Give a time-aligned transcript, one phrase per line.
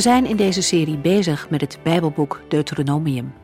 [0.00, 3.34] We zijn in deze serie bezig met het Bijbelboek Deuteronomium.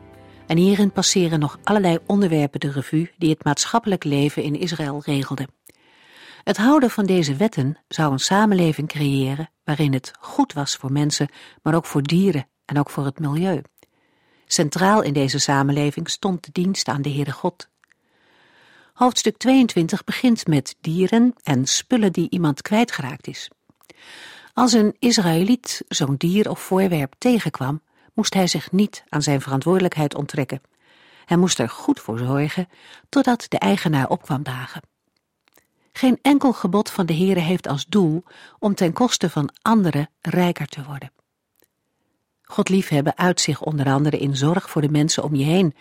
[0.47, 5.47] En hierin passeren nog allerlei onderwerpen de revue die het maatschappelijk leven in Israël regelden.
[6.43, 11.29] Het houden van deze wetten zou een samenleving creëren waarin het goed was voor mensen,
[11.61, 13.61] maar ook voor dieren en ook voor het milieu.
[14.45, 17.69] Centraal in deze samenleving stond de dienst aan de Heere God.
[18.93, 23.49] Hoofdstuk 22 begint met dieren en spullen die iemand kwijtgeraakt is.
[24.57, 27.81] Als een Israëliet zo'n dier of voorwerp tegenkwam,
[28.13, 30.61] moest hij zich niet aan zijn verantwoordelijkheid onttrekken.
[31.25, 32.67] Hij moest er goed voor zorgen
[33.09, 34.81] totdat de eigenaar opkwam dagen.
[35.91, 38.23] Geen enkel gebod van de Heere heeft als doel
[38.59, 41.11] om ten koste van anderen rijker te worden.
[42.41, 45.75] God liefhebben uit zich onder andere in zorg voor de mensen om je heen.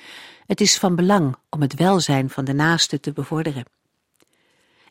[0.47, 3.65] Het is van belang om het welzijn van de naaste te bevorderen.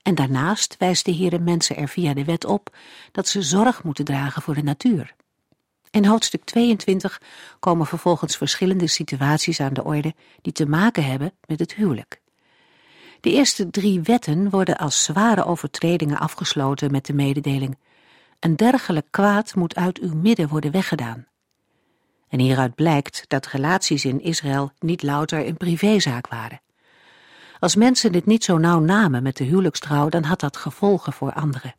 [0.05, 2.75] En daarnaast wijst de Heere mensen er via de wet op
[3.11, 5.15] dat ze zorg moeten dragen voor de natuur.
[5.91, 7.21] In hoofdstuk 22
[7.59, 12.21] komen vervolgens verschillende situaties aan de orde die te maken hebben met het huwelijk.
[13.21, 17.77] De eerste drie wetten worden als zware overtredingen afgesloten met de mededeling:
[18.39, 21.27] een dergelijk kwaad moet uit uw midden worden weggedaan.
[22.27, 26.59] En hieruit blijkt dat relaties in Israël niet louter een privézaak waren.
[27.59, 31.33] Als mensen dit niet zo nauw namen met de huwelijkstrouw, dan had dat gevolgen voor
[31.33, 31.75] anderen.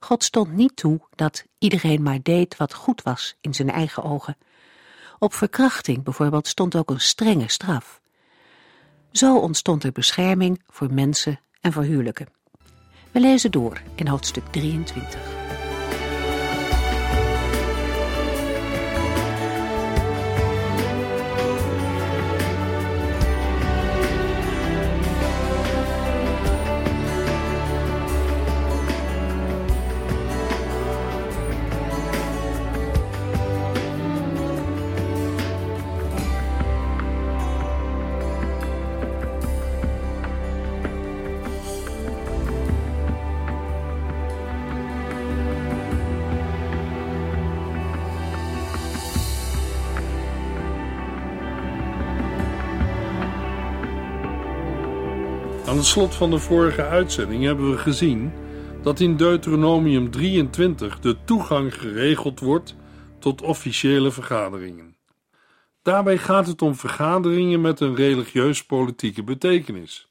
[0.00, 4.36] God stond niet toe dat iedereen maar deed wat goed was in zijn eigen ogen.
[5.18, 8.00] Op verkrachting bijvoorbeeld stond ook een strenge straf.
[9.12, 12.28] Zo ontstond er bescherming voor mensen en voor huwelijken.
[13.10, 15.45] We lezen door in hoofdstuk 23.
[55.76, 58.32] Aan het slot van de vorige uitzending hebben we gezien
[58.82, 62.74] dat in Deuteronomium 23 de toegang geregeld wordt
[63.18, 64.96] tot officiële vergaderingen.
[65.82, 70.08] Daarbij gaat het om vergaderingen met een religieus-politieke betekenis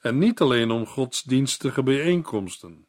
[0.00, 2.86] en niet alleen om godsdienstige bijeenkomsten.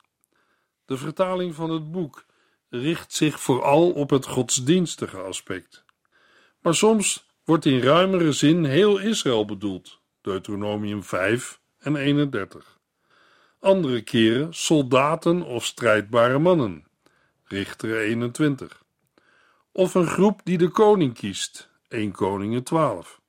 [0.85, 2.25] De vertaling van het boek
[2.69, 5.85] richt zich vooral op het godsdienstige aspect.
[6.61, 10.01] Maar soms wordt in ruimere zin heel Israël bedoeld.
[10.21, 12.79] Deuteronomium 5 en 31.
[13.59, 16.85] Andere keren soldaten of strijdbare mannen.
[17.43, 18.83] Richter 21.
[19.71, 21.69] Of een groep die de koning kiest.
[21.87, 23.21] 1 Koningen 12.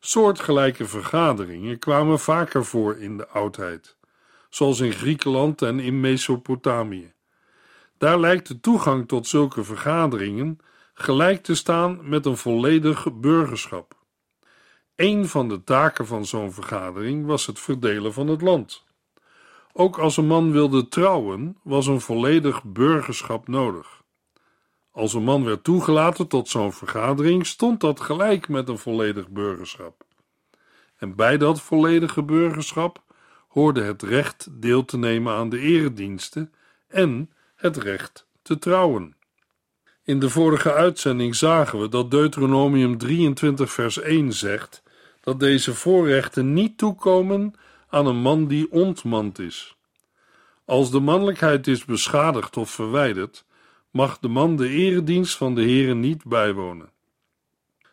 [0.00, 3.96] Soortgelijke vergaderingen kwamen vaker voor in de oudheid,
[4.48, 7.12] zoals in Griekenland en in Mesopotamië.
[7.98, 10.58] Daar lijkt de toegang tot zulke vergaderingen
[10.94, 13.99] gelijk te staan met een volledig burgerschap.
[15.00, 18.84] Een van de taken van zo'n vergadering was het verdelen van het land.
[19.72, 24.02] Ook als een man wilde trouwen, was een volledig burgerschap nodig.
[24.90, 30.04] Als een man werd toegelaten tot zo'n vergadering, stond dat gelijk met een volledig burgerschap.
[30.96, 33.02] En bij dat volledige burgerschap
[33.48, 36.52] hoorde het recht deel te nemen aan de erediensten
[36.88, 39.16] en het recht te trouwen.
[40.04, 44.82] In de vorige uitzending zagen we dat Deuteronomium 23, vers 1 zegt
[45.20, 47.54] dat deze voorrechten niet toekomen
[47.88, 49.76] aan een man die ontmand is.
[50.64, 53.44] Als de mannelijkheid is beschadigd of verwijderd,
[53.90, 56.90] mag de man de eredienst van de Heeren niet bijwonen.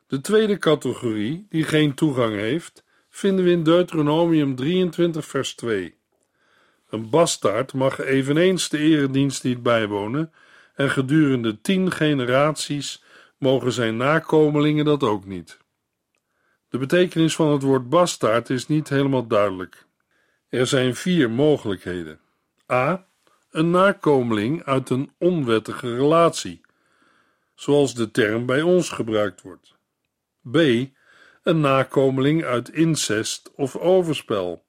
[0.08, 5.96] De tweede categorie, die geen toegang heeft, vinden we in Deuteronomium 23, vers 2.
[6.90, 10.32] Een bastaard mag eveneens de eredienst niet bijwonen,
[10.76, 13.04] en gedurende tien generaties
[13.38, 15.58] mogen zijn nakomelingen dat ook niet.
[16.70, 19.86] De betekenis van het woord bastaard is niet helemaal duidelijk.
[20.50, 22.20] Er zijn vier mogelijkheden.
[22.72, 23.08] A.
[23.52, 26.62] Een nakomeling uit een onwettige relatie.
[27.56, 29.76] zoals de term bij ons gebruikt wordt.
[30.52, 30.58] B.
[31.44, 34.66] Een nakomeling uit incest of overspel.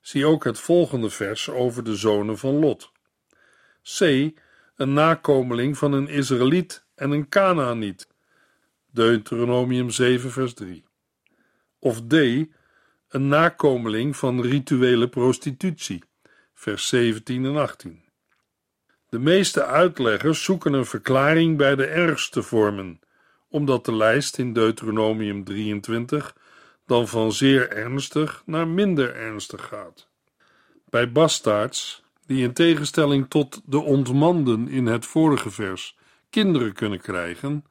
[0.00, 2.92] Zie ook het volgende vers over de zonen van Lot.
[3.82, 4.00] C.
[4.76, 8.08] Een nakomeling van een Israëliet en een Canaaniet.
[8.90, 10.84] Deuteronomium 7 vers 3.
[11.80, 12.14] Of D.
[13.08, 16.04] Een nakomeling van rituele prostitutie.
[16.54, 18.04] Vers 17 en 18.
[19.08, 23.00] De meeste uitleggers zoeken een verklaring bij de ergste vormen,
[23.48, 26.36] omdat de lijst in Deuteronomium 23
[26.86, 30.08] dan van zeer ernstig naar minder ernstig gaat.
[30.88, 35.96] Bij bastaards, die in tegenstelling tot de ontmanden in het vorige vers
[36.30, 37.64] kinderen kunnen krijgen,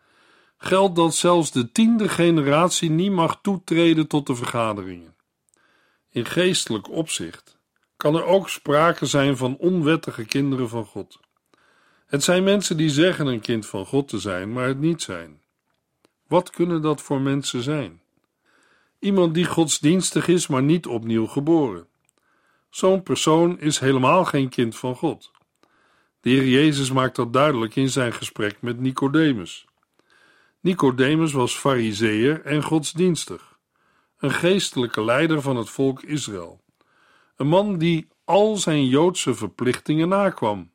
[0.62, 5.16] geldt dat zelfs de tiende generatie niet mag toetreden tot de vergaderingen.
[6.10, 7.58] In geestelijk opzicht
[7.98, 11.20] kan er ook sprake zijn van onwettige kinderen van God.
[12.06, 15.42] Het zijn mensen die zeggen een kind van God te zijn, maar het niet zijn.
[16.28, 18.02] Wat kunnen dat voor mensen zijn?
[19.00, 21.88] Iemand die godsdienstig is, maar niet opnieuw geboren.
[22.70, 25.32] Zo'n persoon is helemaal geen kind van God.
[26.22, 29.66] De Heer Jezus maakt dat duidelijk in zijn gesprek met Nicodemus.
[30.62, 33.60] Nicodemus was fariseer en godsdienstig,
[34.18, 36.62] een geestelijke leider van het volk Israël.
[37.36, 40.72] Een man die al zijn Joodse verplichtingen nakwam.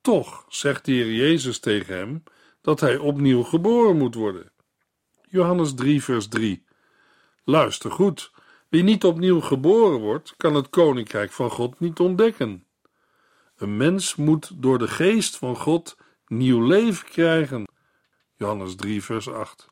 [0.00, 2.22] Toch zegt de Heer Jezus tegen hem
[2.60, 4.52] dat hij opnieuw geboren moet worden.
[5.28, 6.64] Johannes 3, vers 3.
[7.44, 8.32] Luister goed:
[8.68, 12.66] wie niet opnieuw geboren wordt, kan het koninkrijk van God niet ontdekken.
[13.56, 15.96] Een mens moet door de geest van God
[16.26, 17.64] nieuw leven krijgen.
[18.40, 19.68] Johannes 3, vers 8.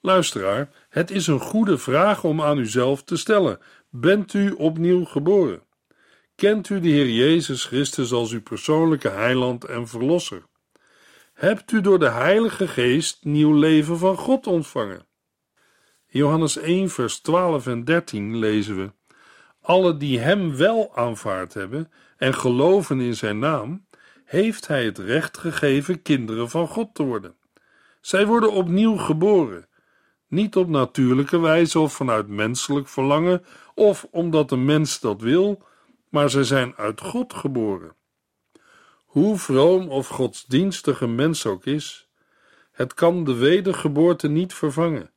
[0.00, 5.62] Luisteraar, het is een goede vraag om aan uzelf te stellen: bent u opnieuw geboren?
[6.34, 10.42] Kent u de Heer Jezus Christus als uw persoonlijke heiland en verlosser?
[11.32, 15.06] Hebt u door de Heilige Geest nieuw leven van God ontvangen?
[16.06, 18.92] Johannes 1, vers 12 en 13 lezen we:
[19.60, 23.86] Alle die Hem wel aanvaard hebben en geloven in Zijn naam,
[24.24, 27.38] heeft Hij het recht gegeven kinderen van God te worden.
[28.00, 29.68] Zij worden opnieuw geboren,
[30.28, 33.44] niet op natuurlijke wijze of vanuit menselijk verlangen
[33.74, 35.62] of omdat een mens dat wil,
[36.08, 37.94] maar zij zijn uit God geboren.
[39.04, 42.08] Hoe vroom of godsdienstig een mens ook is,
[42.72, 45.10] het kan de wedergeboorte niet vervangen.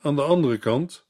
[0.00, 1.06] Aan de andere kant,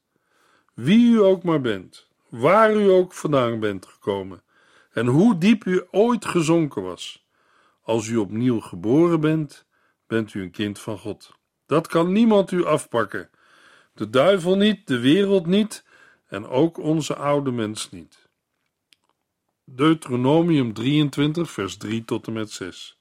[0.75, 4.43] wie u ook maar bent, waar u ook vandaan bent gekomen
[4.93, 7.26] en hoe diep u ooit gezonken was,
[7.82, 9.67] als u opnieuw geboren bent,
[10.15, 11.31] bent u een kind van God.
[11.67, 13.31] Dat kan niemand u afpakken.
[13.95, 15.85] De duivel niet, de wereld niet
[16.29, 18.29] en ook onze oude mens niet.
[19.65, 22.99] Deuteronomium 23, vers 3 tot en met 6.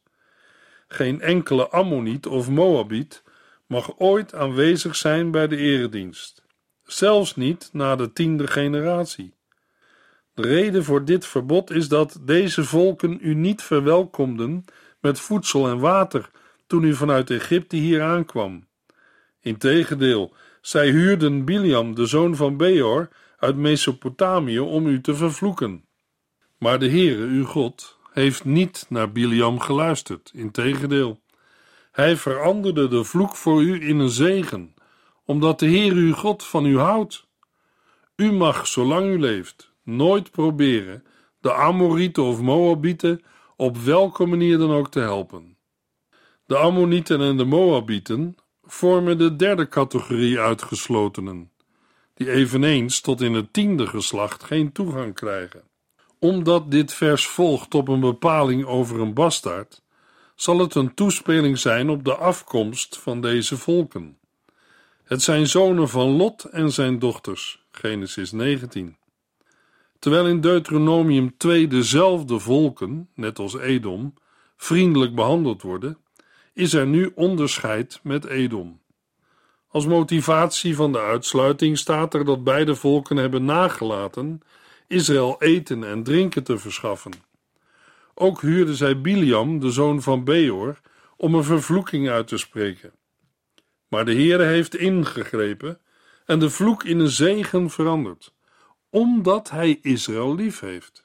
[0.88, 3.24] Geen enkele Ammoniet of Moabiet
[3.68, 6.44] mag ooit aanwezig zijn bij de eredienst,
[6.83, 9.36] zelfs niet na de tiende generatie.
[10.33, 14.65] De reden voor dit verbod is dat deze volken u niet verwelkomden
[15.00, 16.31] met voedsel en water
[16.73, 18.67] toen u vanuit Egypte hier aankwam.
[19.41, 25.86] Integendeel, zij huurden Biliam, de zoon van Beor, uit Mesopotamië om u te vervloeken.
[26.57, 31.21] Maar de Heere, uw God, heeft niet naar Biliam geluisterd, integendeel.
[31.91, 34.74] Hij veranderde de vloek voor u in een zegen,
[35.25, 37.27] omdat de Heer uw God van u houdt.
[38.15, 41.03] U mag, zolang u leeft, nooit proberen
[41.39, 43.21] de Amorieten of Moabieten
[43.55, 45.52] op welke manier dan ook te helpen.
[46.53, 51.51] De Ammonieten en de Moabieten vormen de derde categorie uitgeslotenen,
[52.13, 55.63] die eveneens tot in het tiende geslacht geen toegang krijgen.
[56.19, 59.81] Omdat dit vers volgt op een bepaling over een bastaard,
[60.36, 64.17] zal het een toespeling zijn op de afkomst van deze volken.
[65.03, 68.98] Het zijn zonen van Lot en zijn dochters, Genesis 19.
[70.00, 74.13] Terwijl in Deuteronomium 2 dezelfde volken, net als Edom,
[74.57, 75.98] vriendelijk behandeld worden,
[76.53, 78.81] is er nu onderscheid met Edom.
[79.67, 84.41] Als motivatie van de uitsluiting staat er dat beide volken hebben nagelaten
[84.88, 87.12] Israël eten en drinken te verschaffen.
[88.13, 90.79] Ook huurde zij Biliam, de zoon van Beor,
[91.17, 92.91] om een vervloeking uit te spreken.
[93.88, 95.79] Maar de Heere heeft ingegrepen
[96.25, 98.33] en de vloek in een zegen veranderd,
[98.89, 101.03] omdat hij Israël lief heeft.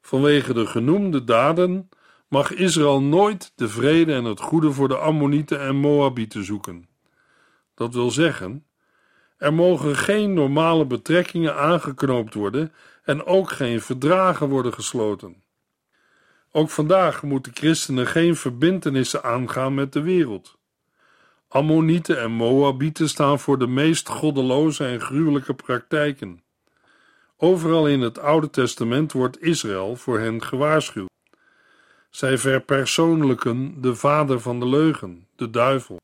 [0.00, 1.88] Vanwege de genoemde daden
[2.28, 6.88] mag Israël nooit de vrede en het goede voor de Ammonieten en Moabieten zoeken.
[7.74, 8.66] Dat wil zeggen,
[9.36, 12.72] er mogen geen normale betrekkingen aangeknoopt worden
[13.04, 15.42] en ook geen verdragen worden gesloten.
[16.52, 20.58] Ook vandaag moeten christenen geen verbintenissen aangaan met de wereld.
[21.48, 26.42] Ammonieten en Moabieten staan voor de meest goddeloze en gruwelijke praktijken.
[27.36, 31.08] Overal in het Oude Testament wordt Israël voor hen gewaarschuwd.
[32.10, 36.00] Zij verpersoonlijken de vader van de leugen, de duivel.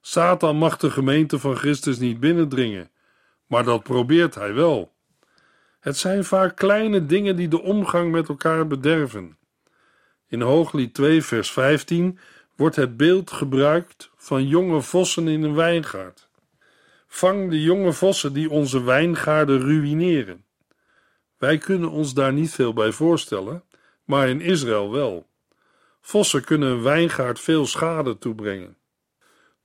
[0.00, 2.90] Satan mag de gemeente van Christus niet binnendringen,
[3.46, 4.92] maar dat probeert hij wel.
[5.80, 9.36] Het zijn vaak kleine dingen die de omgang met elkaar bederven.
[10.28, 12.18] In Hooglied 2, vers 15
[12.56, 16.28] wordt het beeld gebruikt van jonge vossen in een wijngaard.
[17.06, 20.44] Vang de jonge vossen die onze wijngaarden ruïneren.
[21.38, 23.64] Wij kunnen ons daar niet veel bij voorstellen,
[24.04, 25.26] maar in Israël wel.
[26.00, 28.76] Vossen kunnen een wijngaard veel schade toebrengen.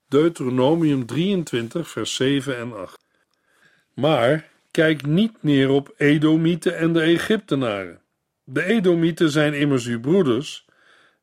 [0.07, 3.05] Deuteronomium 23, vers 7 en 8.
[3.93, 8.01] Maar kijk niet neer op Edomieten en de Egyptenaren.
[8.43, 10.65] De Edomieten zijn immers uw broeders,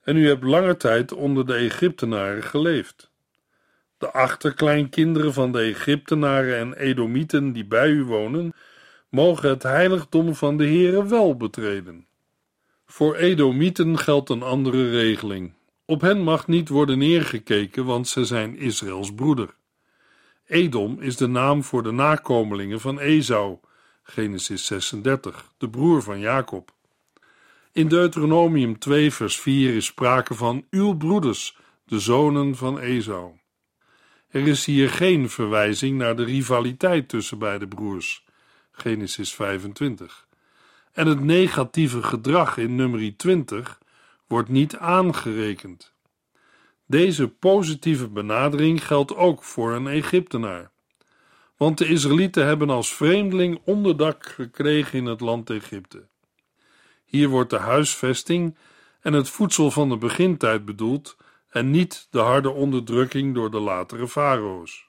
[0.03, 3.11] en u hebt lange tijd onder de Egyptenaren geleefd.
[3.99, 8.53] De achterkleinkinderen van de Egyptenaren en Edomieten die bij u wonen,
[9.09, 12.07] mogen het heiligdom van de Heere wel betreden.
[12.95, 15.53] Voor Edomieten geldt een andere regeling.
[15.85, 19.55] Op hen mag niet worden neergekeken, want ze zijn Israëls broeder.
[20.47, 23.59] Edom is de naam voor de nakomelingen van Esau,
[24.03, 26.75] Genesis 36, de broer van Jacob.
[27.73, 33.33] In Deuteronomium 2, vers 4 is sprake van uw broeders, de zonen van Esau.
[34.29, 38.25] Er is hier geen verwijzing naar de rivaliteit tussen beide broers,
[38.73, 40.27] Genesis 25.
[40.95, 43.79] En het negatieve gedrag in nummer 20
[44.27, 45.95] wordt niet aangerekend.
[46.87, 50.71] Deze positieve benadering geldt ook voor een Egyptenaar.
[51.57, 56.07] Want de Israëlieten hebben als vreemdeling onderdak gekregen in het land Egypte.
[57.05, 58.57] Hier wordt de huisvesting
[59.01, 61.17] en het voedsel van de begintijd bedoeld
[61.49, 64.87] en niet de harde onderdrukking door de latere farao's.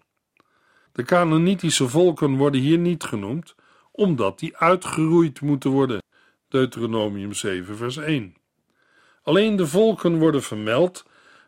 [0.91, 3.55] De Canaanitische volken worden hier niet genoemd,
[3.95, 6.03] omdat die uitgeroeid moeten worden.
[6.49, 8.35] Deuteronomium 7, vers 1.
[9.23, 11.05] Alleen de volken worden vermeld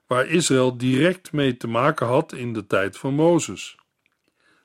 [0.07, 3.77] waar Israël direct mee te maken had in de tijd van Mozes.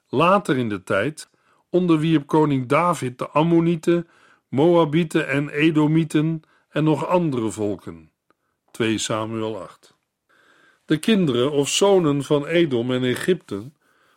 [0.08, 1.30] Later in de tijd
[1.70, 4.08] onderwierp koning David de Ammonieten,
[4.48, 8.10] Moabieten en Edomieten en nog andere volken.
[8.70, 9.96] 2 Samuel 8.
[10.84, 13.70] De kinderen of zonen van Edom en Egypte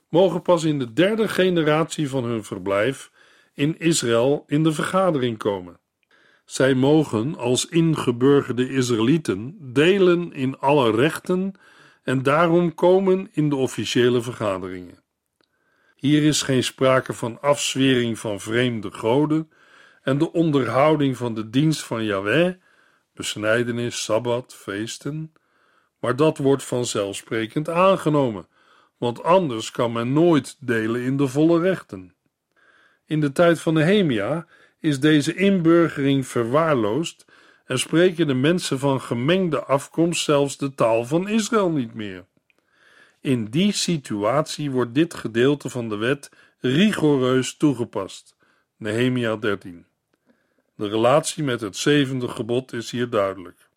[0.09, 3.11] mogen pas in de derde generatie van hun verblijf
[3.55, 5.79] in Israël in de vergadering komen.
[6.45, 11.53] Zij mogen als ingeburgerde Israëlieten delen in alle rechten
[12.03, 15.03] en daarom komen in de officiële vergaderingen.
[15.95, 19.49] Hier is geen sprake van afzwering van vreemde goden
[20.01, 22.53] en de onderhouding van de dienst van Yahweh,
[23.13, 25.33] besnijdenis, sabbat, feesten,
[25.99, 28.47] maar dat wordt vanzelfsprekend aangenomen,
[28.97, 32.15] want anders kan men nooit delen in de volle rechten.
[33.05, 34.47] In de tijd van Nehemia
[34.79, 37.25] is deze inburgering verwaarloosd
[37.65, 42.25] en spreken de mensen van gemengde afkomst zelfs de taal van Israël niet meer.
[43.21, 48.35] In die situatie wordt dit gedeelte van de wet rigoureus toegepast.
[48.77, 49.85] Nehemia 13.
[50.75, 53.67] De relatie met het zevende gebod is hier duidelijk.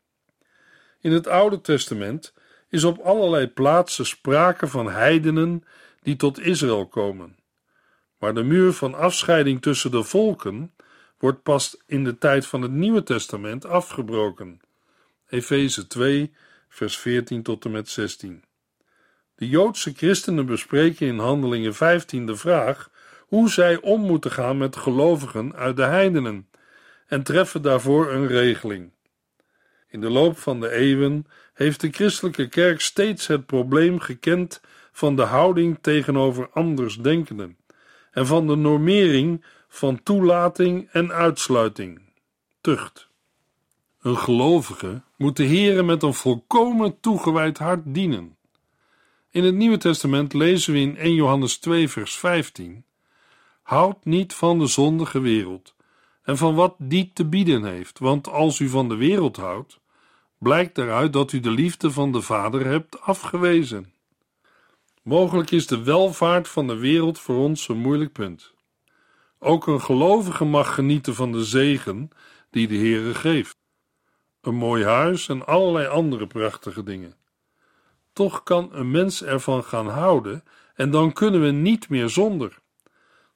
[1.01, 2.35] In het Oude Testament
[2.69, 5.65] is op allerlei plaatsen sprake van heidenen
[6.03, 7.38] die tot Israël komen.
[8.19, 10.73] Maar de muur van afscheiding tussen de volken
[11.19, 14.61] wordt pas in de tijd van het Nieuwe Testament afgebroken.
[15.29, 16.33] Efeze 2,
[16.69, 18.45] vers 14 tot en met 16.
[19.35, 22.91] De Joodse christenen bespreken in Handelingen 15 de vraag
[23.27, 26.49] hoe zij om moeten gaan met gelovigen uit de heidenen
[27.07, 28.93] en treffen daarvoor een regeling.
[29.89, 34.61] In de loop van de eeuwen heeft de christelijke kerk steeds het probleem gekend
[34.93, 37.57] van de houding tegenover andersdenkenden
[38.19, 42.01] en van de normering van toelating en uitsluiting,
[42.61, 43.09] tucht.
[44.01, 48.37] Een gelovige moet de Heere met een volkomen toegewijd hart dienen.
[49.31, 52.85] In het Nieuwe Testament lezen we in 1 Johannes 2 vers 15
[53.63, 55.75] Houd niet van de zondige wereld
[56.23, 59.81] en van wat die te bieden heeft, want als u van de wereld houdt,
[60.39, 63.93] blijkt eruit dat u de liefde van de Vader hebt afgewezen.
[65.03, 68.53] Mogelijk is de welvaart van de wereld voor ons een moeilijk punt.
[69.39, 72.11] Ook een gelovige mag genieten van de zegen
[72.51, 73.57] die de Heere geeft.
[74.41, 77.17] Een mooi huis en allerlei andere prachtige dingen.
[78.13, 82.59] Toch kan een mens ervan gaan houden en dan kunnen we niet meer zonder.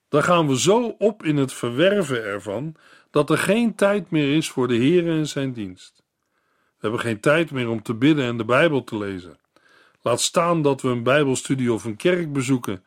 [0.08, 2.76] Dan gaan we zo op in het verwerven ervan
[3.10, 6.02] dat er geen tijd meer is voor de Heere en zijn dienst.
[6.78, 9.38] hebben geen tijd meer om te bidden en de Bijbel te lezen.
[10.02, 12.84] Laat staan dat we een Bijbelstudie of een kerk bezoeken.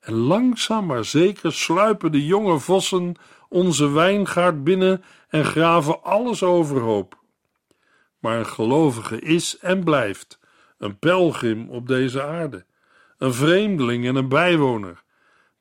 [0.00, 3.14] En langzaam maar zeker sluipen de jonge vossen
[3.48, 7.20] onze wijngaard binnen en graven alles overhoop.
[8.18, 10.38] Maar een gelovige is en blijft
[10.78, 12.64] een pelgrim op deze aarde,
[13.18, 15.02] een vreemdeling en een bijwoner.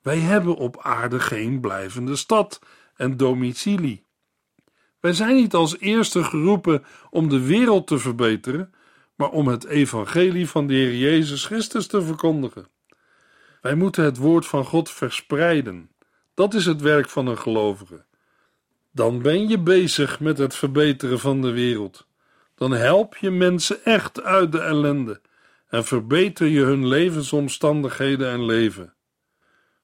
[0.02, 2.62] Wij hebben op aarde geen blijvende stad
[2.96, 4.06] en domicilie.
[5.00, 8.74] Wij zijn niet als eerste geroepen om de wereld te verbeteren,
[9.22, 12.68] maar om het evangelie van de Heer Jezus Christus te verkondigen.
[13.62, 15.90] Wij moeten het woord van God verspreiden.
[16.34, 18.06] Dat is het werk van een gelovige.
[18.92, 22.08] Dan ben je bezig met het verbeteren van de wereld.
[22.56, 25.22] Dan help je mensen echt uit de ellende
[25.68, 28.94] en verbeter je hun levensomstandigheden en leven.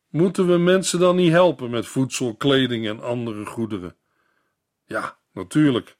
[0.09, 3.95] Moeten we mensen dan niet helpen met voedsel, kleding en andere goederen?
[4.85, 5.97] Ja, natuurlijk.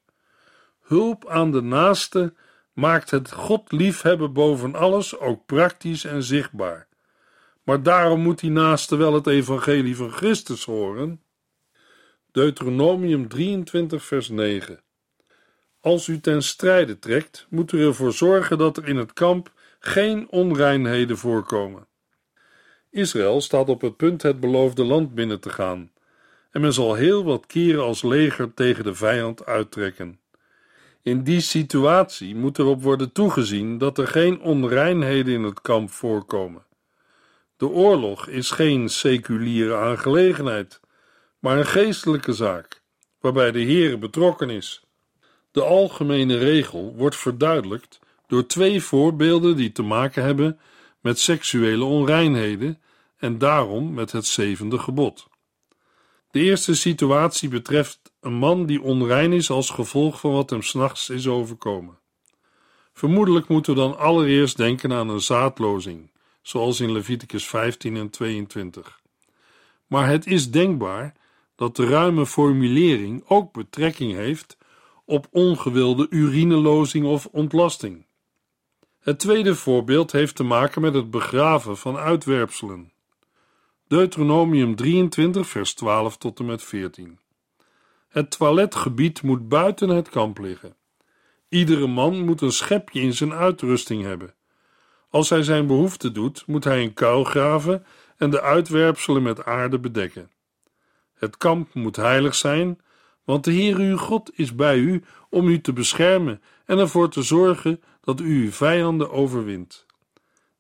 [0.82, 2.34] Hulp aan de naaste
[2.78, 6.88] maakt het God liefhebben boven alles ook praktisch en zichtbaar.
[7.64, 11.22] Maar daarom moet die naaste wel het evangelie van Christus horen.
[12.32, 14.80] Deuteronomium 23 vers 9
[15.80, 20.30] Als u ten strijde trekt, moet u ervoor zorgen dat er in het kamp geen
[20.30, 21.88] onreinheden voorkomen.
[22.90, 25.92] Israël staat op het punt het beloofde land binnen te gaan,
[26.52, 30.20] en men zal heel wat keren als leger tegen de vijand uittrekken.
[31.08, 36.66] In die situatie moet erop worden toegezien dat er geen onreinheden in het kamp voorkomen.
[37.58, 40.80] De oorlog is geen seculiere aangelegenheid,
[41.40, 42.82] maar een geestelijke zaak,
[43.20, 44.84] waarbij de Heer betrokken is.
[45.52, 50.60] De algemene regel wordt verduidelijkt door twee voorbeelden die te maken hebben
[51.02, 52.82] met seksuele onreinheden
[53.18, 55.28] en daarom met het zevende gebod.
[56.32, 61.10] De eerste situatie betreft een man die onrein is als gevolg van wat hem s'nachts
[61.10, 61.98] is overkomen.
[62.94, 66.12] Vermoedelijk moeten we dan allereerst denken aan een zaadlozing,
[66.42, 69.00] zoals in Leviticus 15 en 22.
[69.88, 71.14] Maar het is denkbaar
[71.56, 74.58] dat de ruime formulering ook betrekking heeft
[75.06, 78.06] op ongewilde urinelozing of ontlasting.
[79.00, 82.92] Het tweede voorbeeld heeft te maken met het begraven van uitwerpselen.
[83.88, 87.20] Deuteronomium 23, vers 12 tot en met 14.
[88.08, 90.76] Het toiletgebied moet buiten het kamp liggen.
[91.50, 94.34] Iedere man moet een schepje in zijn uitrusting hebben.
[95.10, 97.86] Als hij zijn behoefte doet, moet hij een kuil graven
[98.18, 100.32] en de uitwerpselen met aarde bedekken.
[101.14, 102.80] Het kamp moet heilig zijn,
[103.24, 107.22] want de Heer uw God is bij u om u te beschermen en ervoor te
[107.22, 109.86] zorgen dat u uw vijanden overwint.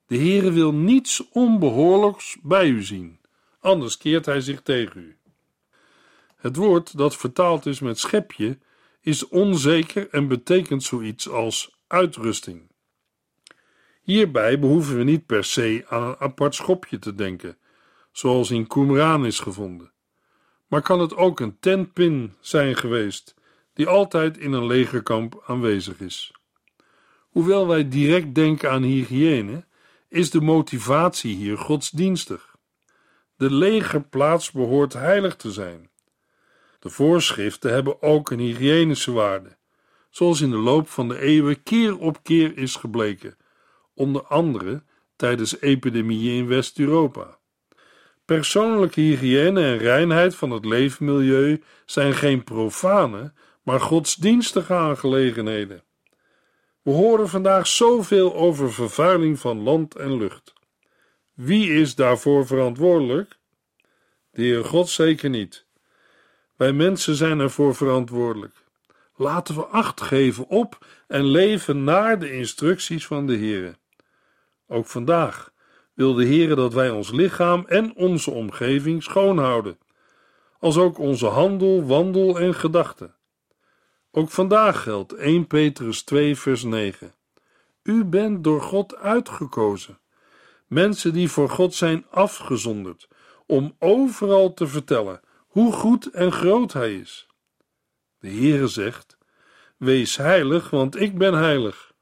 [0.06, 3.20] De Heere wil niets onbehoorlijks bij u zien,
[3.60, 5.18] anders keert hij zich tegen u.
[6.38, 8.58] Het woord dat vertaald is met schepje
[9.02, 12.72] is onzeker en betekent zoiets als uitrusting.
[14.02, 17.58] Hierbij behoeven we niet per se aan een apart schopje te denken,
[18.12, 19.92] zoals in Qumran is gevonden.
[20.68, 23.36] Maar kan het ook een tentpin zijn geweest,
[23.74, 26.32] die altijd in een legerkamp aanwezig is?
[27.30, 29.66] Hoewel wij direct denken aan hygiëne,
[30.10, 32.56] is de motivatie hier godsdienstig.
[33.36, 35.90] De legerplaats behoort heilig te zijn.
[36.80, 39.58] De voorschriften hebben ook een hygiënische waarde,
[40.10, 43.38] zoals in de loop van de eeuwen keer op keer is gebleken,
[43.94, 44.84] onder andere
[45.16, 47.38] tijdens epidemieën in West-Europa.
[48.26, 55.84] Persoonlijke hygiëne en reinheid van het leefmilieu zijn geen profane, maar godsdienstige aangelegenheden.
[56.82, 60.54] We horen vandaag zoveel over vervuiling van land en lucht.
[61.34, 63.38] Wie is daarvoor verantwoordelijk?
[64.32, 65.67] De Heer God zeker niet.
[66.58, 68.56] Wij mensen zijn ervoor verantwoordelijk.
[69.16, 73.76] Laten we acht geven op en leven naar de instructies van de Heer.
[74.68, 75.52] Ook vandaag
[75.94, 79.78] wil de Heer dat wij ons lichaam en onze omgeving schoonhouden,
[80.60, 83.16] als ook onze handel, wandel en gedachten.
[84.12, 87.14] Ook vandaag geldt 1 Petrus 2, vers 9.
[87.84, 90.00] U bent door God uitgekozen.
[90.68, 93.08] Mensen die voor God zijn afgezonderd,
[93.46, 95.22] om overal te vertellen
[95.58, 97.28] hoe goed en groot Hij is.
[98.20, 99.18] De Heere zegt:
[99.78, 101.94] Wees heilig, want ik ben heilig.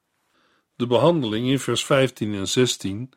[0.75, 3.11] De behandeling in vers 15 en 16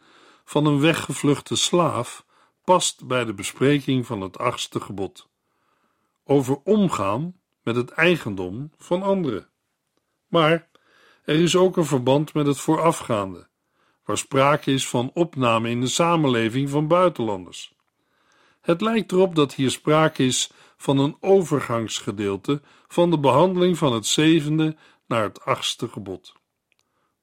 [0.44, 2.24] van een weggevluchte slaaf
[2.64, 5.28] past bij de bespreking van het achtste gebod.
[6.24, 9.48] Over omgaan met het eigendom van anderen.
[10.26, 10.68] Maar
[11.24, 13.48] er is ook een verband met het voorafgaande,
[14.04, 17.76] waar sprake is van opname in de samenleving van buitenlanders.
[18.60, 24.06] Het lijkt erop dat hier sprake is van een overgangsgedeelte van de behandeling van het
[24.06, 26.32] zevende naar het achtste gebod.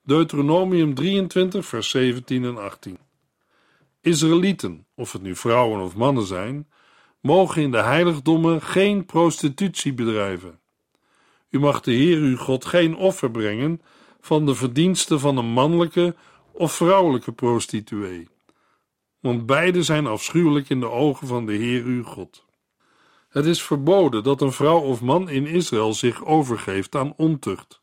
[0.03, 2.97] Deuteronomium 23, vers 17 en 18.
[4.01, 6.67] Israëlieten, of het nu vrouwen of mannen zijn,
[7.21, 10.59] mogen in de heiligdommen geen prostitutie bedrijven.
[11.49, 13.81] U mag de Heer uw God geen offer brengen
[14.19, 16.15] van de verdiensten van een mannelijke
[16.51, 18.27] of vrouwelijke prostituee,
[19.25, 22.45] want beide zijn afschuwelijk in de ogen van de Heer uw God.
[23.29, 27.81] Het is verboden dat een vrouw of man in Israël zich overgeeft aan ontucht.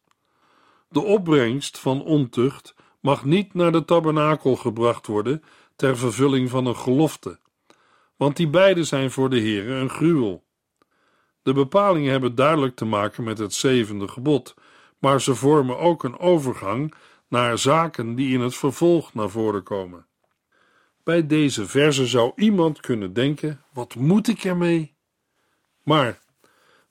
[0.88, 5.42] De opbrengst van ontucht mag niet naar de tabernakel gebracht worden
[5.76, 7.38] ter vervulling van een gelofte,
[8.16, 10.44] want die beide zijn voor de Heer een gruwel.
[11.42, 14.54] De bepalingen hebben duidelijk te maken met het zevende gebod,
[14.98, 16.94] maar ze vormen ook een overgang
[17.28, 20.06] naar zaken die in het vervolg naar voren komen.
[21.04, 24.94] Bij deze verse zou iemand kunnen denken: wat moet ik ermee?
[25.82, 26.20] Maar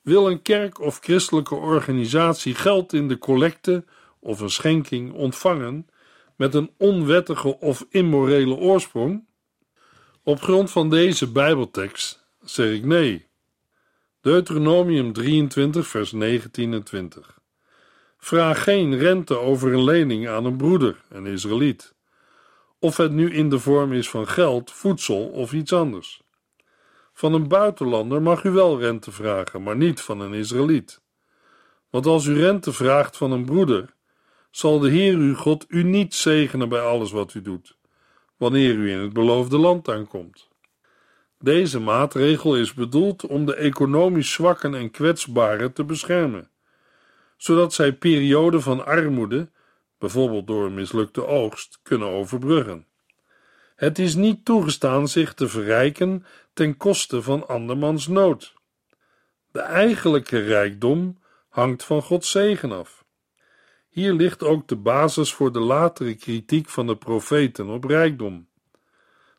[0.01, 3.85] wil een kerk of christelijke organisatie geld in de collecte
[4.19, 5.87] of een schenking ontvangen
[6.35, 9.25] met een onwettige of immorele oorsprong?
[10.23, 13.29] Op grond van deze Bijbeltekst zeg ik nee.
[14.21, 17.39] Deuteronomium 23, vers 19 en 20.
[18.17, 21.93] Vraag geen rente over een lening aan een broeder, een Israëliet.
[22.83, 26.21] Of het nu in de vorm is van geld, voedsel of iets anders.
[27.13, 31.01] Van een buitenlander mag u wel rente vragen, maar niet van een Israëliet.
[31.89, 33.93] Want als u rente vraagt van een broeder,
[34.51, 37.77] zal de Heer uw God u niet zegenen bij alles wat u doet,
[38.37, 40.49] wanneer u in het beloofde land aankomt.
[41.39, 46.49] Deze maatregel is bedoeld om de economisch zwakken en kwetsbaren te beschermen,
[47.37, 49.49] zodat zij perioden van armoede,
[50.01, 52.85] bijvoorbeeld door een mislukte oogst, kunnen overbruggen.
[53.75, 58.53] Het is niet toegestaan zich te verrijken ten koste van andermans nood.
[59.51, 63.05] De eigenlijke rijkdom hangt van Gods zegen af.
[63.89, 68.47] Hier ligt ook de basis voor de latere kritiek van de profeten op rijkdom.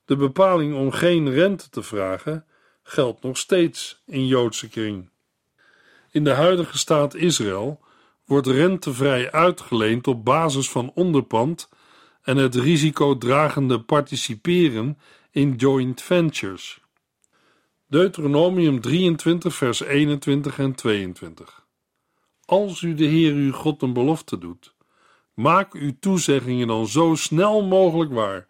[0.04, 2.46] De bepaling om geen rente te vragen
[2.82, 5.10] geldt nog steeds in Joodse kring.
[6.10, 7.80] In de huidige staat Israël
[8.24, 11.68] wordt rentevrij uitgeleend op basis van onderpand
[12.22, 14.98] en het risicodragende participeren
[15.30, 16.80] in joint ventures.
[17.86, 21.66] Deuteronomium 23, vers 21 en 22.
[22.44, 24.74] Als u de Heer uw God een belofte doet,
[25.34, 28.46] maak uw toezeggingen dan zo snel mogelijk waar,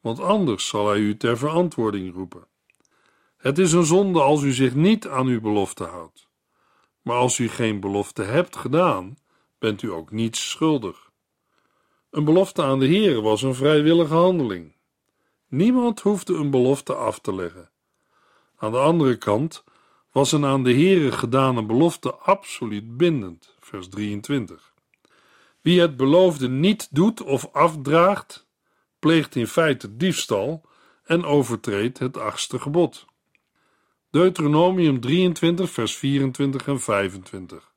[0.00, 2.46] want anders zal hij u ter verantwoording roepen.
[3.36, 6.28] Het is een zonde als u zich niet aan uw belofte houdt.
[7.02, 9.16] Maar als u geen belofte hebt gedaan,
[9.58, 11.10] bent u ook niets schuldig.
[12.10, 14.76] Een belofte aan de Heer was een vrijwillige handeling.
[15.48, 17.70] Niemand hoefde een belofte af te leggen.
[18.56, 19.64] Aan de andere kant
[20.12, 23.54] was een aan de Heere gedane belofte absoluut bindend.
[23.60, 24.72] Vers 23.
[25.60, 28.46] Wie het beloofde niet doet of afdraagt,
[28.98, 30.64] pleegt in feite diefstal
[31.04, 33.06] en overtreedt het achtste gebod.
[34.12, 37.72] Deuteronomium 23, vers 24 en 25.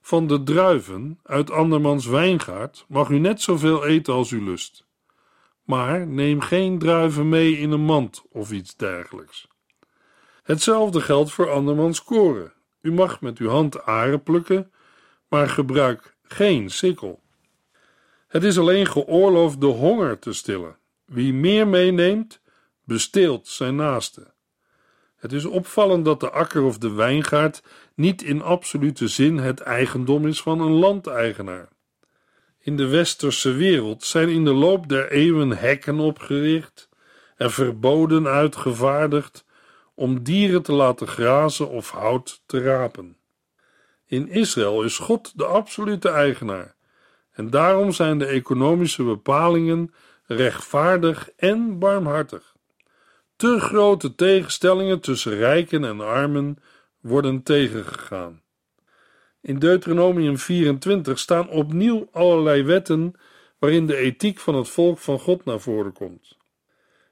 [0.00, 4.86] Van de druiven uit andermans wijngaard mag u net zoveel eten als u lust.
[5.64, 9.48] Maar neem geen druiven mee in een mand of iets dergelijks.
[10.42, 12.52] Hetzelfde geldt voor andermans koren.
[12.80, 14.72] U mag met uw hand aren plukken,
[15.28, 17.22] maar gebruik geen sikkel.
[18.28, 20.76] Het is alleen geoorloofd de honger te stillen.
[21.04, 22.40] Wie meer meeneemt,
[22.84, 24.29] besteelt zijn naaste.
[25.20, 27.62] Het is opvallend dat de akker of de wijngaard
[27.94, 31.68] niet in absolute zin het eigendom is van een landeigenaar.
[32.58, 36.88] In de westerse wereld zijn in de loop der eeuwen hekken opgericht
[37.36, 39.44] en verboden uitgevaardigd
[39.94, 43.16] om dieren te laten grazen of hout te rapen.
[44.06, 46.74] In Israël is God de absolute eigenaar
[47.32, 49.94] en daarom zijn de economische bepalingen
[50.26, 52.54] rechtvaardig en barmhartig.
[53.40, 56.58] Te grote tegenstellingen tussen rijken en armen
[57.00, 58.42] worden tegengegaan.
[59.40, 63.14] In Deuteronomium 24 staan opnieuw allerlei wetten
[63.58, 66.36] waarin de ethiek van het volk van God naar voren komt.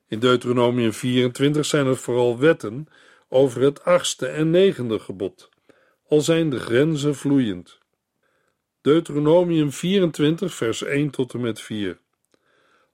[0.09, 2.87] In Deuteronomium 24 zijn het vooral wetten
[3.29, 5.49] over het achtste en negende gebod,
[6.09, 7.79] al zijn de grenzen vloeiend.
[8.81, 11.99] Deuteronomium 24, vers 1 tot en met 4.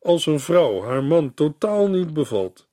[0.00, 2.72] Als een vrouw haar man totaal niet bevalt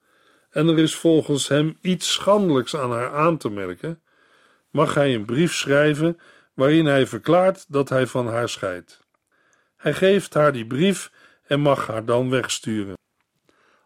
[0.51, 4.01] en er is volgens hem iets schandelijks aan haar aan te merken,
[4.69, 6.19] mag hij een brief schrijven
[6.53, 8.99] waarin hij verklaart dat hij van haar scheidt.
[9.77, 11.11] Hij geeft haar die brief
[11.47, 12.93] en mag haar dan wegsturen.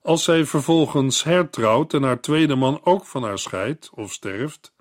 [0.01, 4.73] Als zij vervolgens hertrouwt en haar tweede man ook van haar scheidt of sterft,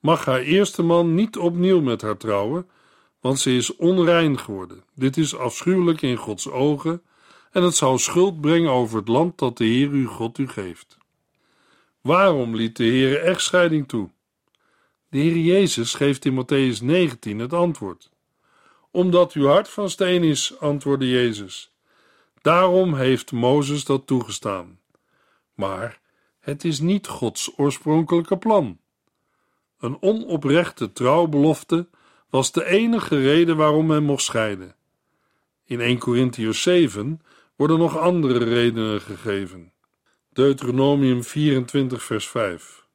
[0.00, 2.70] mag haar eerste man niet opnieuw met haar trouwen,
[3.20, 4.84] want ze is onrein geworden.
[4.94, 7.02] Dit is afschuwelijk in Gods ogen
[7.50, 10.98] en het zou schuld brengen over het land dat de Heer uw God u geeft.
[12.02, 14.10] Waarom liet de Heer echtscheiding toe?
[15.08, 18.10] De Heer Jezus geeft in Matthäus 19 het antwoord.
[18.90, 21.74] Omdat uw hart van steen is, antwoordde Jezus.
[22.40, 24.80] Daarom heeft Mozes dat toegestaan.
[25.54, 26.00] Maar
[26.40, 28.78] het is niet Gods oorspronkelijke plan.
[29.78, 31.88] Een onoprechte trouwbelofte
[32.30, 34.74] was de enige reden waarom men mocht scheiden.
[35.64, 37.20] In 1 Corinthians 7
[37.56, 39.71] worden nog andere redenen gegeven.
[40.34, 42.86] Deuteronomium 24 vers 5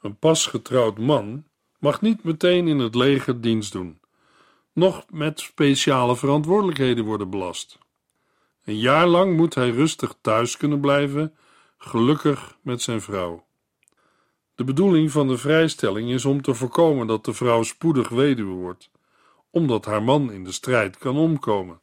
[0.00, 1.44] Een pasgetrouwd man
[1.78, 4.00] mag niet meteen in het leger dienst doen,
[4.72, 7.78] noch met speciale verantwoordelijkheden worden belast.
[8.64, 11.34] Een jaar lang moet hij rustig thuis kunnen blijven,
[11.78, 13.44] gelukkig met zijn vrouw.
[14.54, 18.90] De bedoeling van de vrijstelling is om te voorkomen dat de vrouw spoedig weduwe wordt,
[19.50, 21.80] omdat haar man in de strijd kan omkomen.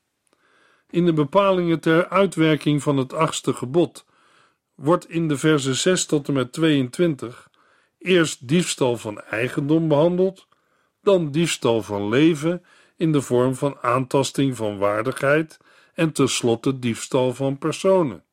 [0.89, 4.05] In de bepalingen ter uitwerking van het achtste gebod
[4.75, 7.49] wordt in de versen 6 tot en met 22
[7.97, 10.47] eerst diefstal van eigendom behandeld,
[11.01, 12.63] dan diefstal van leven
[12.97, 15.59] in de vorm van aantasting van waardigheid
[15.93, 18.23] en tenslotte diefstal van personen.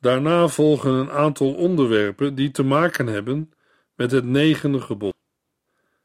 [0.00, 3.52] Daarna volgen een aantal onderwerpen die te maken hebben
[3.94, 5.14] met het negende gebod: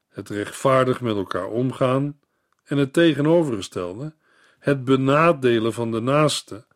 [0.08, 2.20] het rechtvaardig met elkaar omgaan
[2.64, 4.14] en het tegenovergestelde,
[4.58, 6.66] het benadelen van de naaste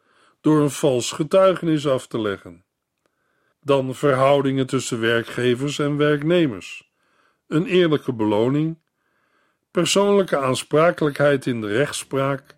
[0.41, 2.64] door een vals getuigenis af te leggen.
[3.65, 6.91] Dan verhoudingen tussen werkgevers en werknemers,
[7.49, 8.79] een eerlijke beloning,
[9.71, 12.57] persoonlijke aansprakelijkheid in de rechtspraak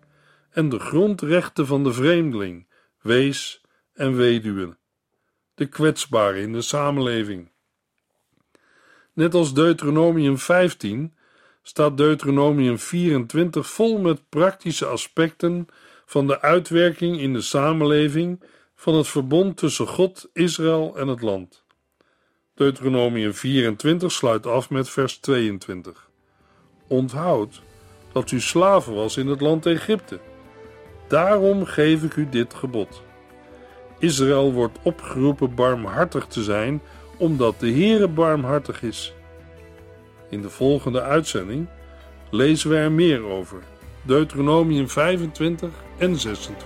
[0.49, 2.67] en de grondrechten van de vreemdeling,
[3.01, 3.61] wees
[3.93, 4.77] en weduwe,
[5.55, 7.51] de kwetsbare in de samenleving.
[9.13, 11.13] Net als Deuteronomium 15
[11.61, 15.67] staat Deuteronomium 24 vol met praktische aspecten
[16.05, 18.43] van de uitwerking in de samenleving
[18.79, 21.63] van het verbond tussen God, Israël en het land.
[22.53, 26.09] Deuteronomium 24 sluit af met vers 22.
[26.87, 27.61] Onthoud
[28.11, 30.19] dat u slaven was in het land Egypte.
[31.07, 33.01] Daarom geef ik u dit gebod.
[33.99, 36.81] Israël wordt opgeroepen barmhartig te zijn,
[37.17, 39.13] omdat de Heere barmhartig is.
[40.29, 41.67] In de volgende uitzending
[42.29, 43.63] lezen we er meer over.
[44.01, 46.65] Deuteronomium 25 en 26.